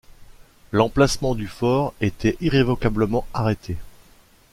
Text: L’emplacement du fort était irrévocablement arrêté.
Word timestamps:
L’emplacement 0.71 1.35
du 1.35 1.45
fort 1.45 1.93
était 2.01 2.35
irrévocablement 2.41 3.27
arrêté. 3.35 3.77